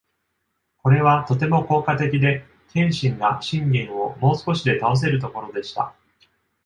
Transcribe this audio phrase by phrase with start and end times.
[0.81, 5.93] これはとても効果的で、謙信が信玄をもう少しで倒せるところでした。